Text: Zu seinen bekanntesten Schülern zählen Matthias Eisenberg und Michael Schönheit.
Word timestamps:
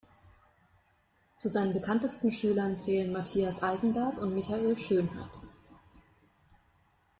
Zu 1.37 1.49
seinen 1.51 1.73
bekanntesten 1.73 2.31
Schülern 2.31 2.79
zählen 2.79 3.11
Matthias 3.13 3.61
Eisenberg 3.61 4.17
und 4.17 4.33
Michael 4.33 4.75
Schönheit. 4.79 5.37